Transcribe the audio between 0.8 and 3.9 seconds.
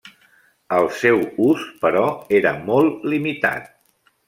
seu ús, però, era molt limitat.